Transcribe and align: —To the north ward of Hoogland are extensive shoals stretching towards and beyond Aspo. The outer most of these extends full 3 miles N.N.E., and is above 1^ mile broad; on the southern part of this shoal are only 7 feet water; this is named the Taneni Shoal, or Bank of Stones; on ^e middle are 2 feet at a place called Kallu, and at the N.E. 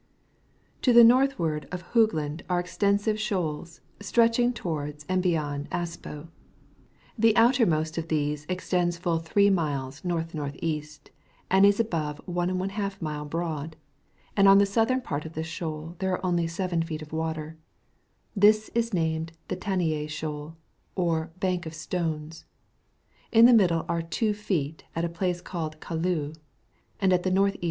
—To 0.81 0.93
the 0.93 1.03
north 1.03 1.37
ward 1.37 1.67
of 1.71 1.91
Hoogland 1.93 2.41
are 2.49 2.59
extensive 2.59 3.19
shoals 3.19 3.81
stretching 3.99 4.51
towards 4.51 5.05
and 5.07 5.21
beyond 5.21 5.69
Aspo. 5.69 6.27
The 7.19 7.37
outer 7.37 7.67
most 7.67 7.99
of 7.99 8.07
these 8.07 8.47
extends 8.49 8.97
full 8.97 9.19
3 9.19 9.51
miles 9.51 10.03
N.N.E., 10.03 10.83
and 11.51 11.65
is 11.67 11.79
above 11.79 12.19
1^ 12.27 12.99
mile 13.03 13.25
broad; 13.25 13.75
on 14.35 14.57
the 14.57 14.65
southern 14.65 15.01
part 15.01 15.25
of 15.27 15.33
this 15.33 15.45
shoal 15.45 15.95
are 16.01 16.19
only 16.25 16.47
7 16.47 16.81
feet 16.81 17.13
water; 17.13 17.59
this 18.35 18.69
is 18.73 18.95
named 18.95 19.33
the 19.49 19.55
Taneni 19.55 20.09
Shoal, 20.09 20.57
or 20.95 21.31
Bank 21.39 21.67
of 21.67 21.75
Stones; 21.75 22.45
on 23.31 23.43
^e 23.43 23.55
middle 23.55 23.85
are 23.87 24.01
2 24.01 24.33
feet 24.33 24.83
at 24.95 25.05
a 25.05 25.09
place 25.09 25.41
called 25.41 25.79
Kallu, 25.79 26.35
and 26.99 27.13
at 27.13 27.21
the 27.21 27.29
N.E. 27.29 27.59